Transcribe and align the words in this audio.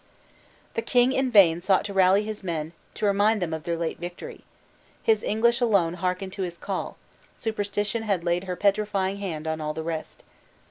The 0.73 0.81
king 0.81 1.11
in 1.11 1.29
vain 1.29 1.61
sought 1.61 1.85
to 1.85 1.93
rally 1.93 2.23
his 2.23 2.43
men 2.43 2.73
to 2.95 3.05
remind 3.05 3.39
them 3.39 3.53
of 3.53 3.65
their 3.65 3.77
late 3.77 3.99
victory. 3.99 4.43
His 5.03 5.21
English 5.21 5.61
alone 5.61 5.93
hearkened 5.93 6.33
to 6.33 6.41
his 6.41 6.57
call; 6.57 6.97
superstition 7.35 8.01
had 8.01 8.23
laid 8.23 8.45
her 8.45 8.55
petrifying 8.55 9.17
hand 9.17 9.45
on 9.45 9.61
all 9.61 9.75
the 9.75 9.83
rest. 9.83 10.23